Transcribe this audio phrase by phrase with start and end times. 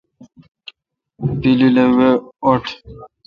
[1.39, 2.09] پلیل اے وہ
[2.47, 2.69] اٹھ۔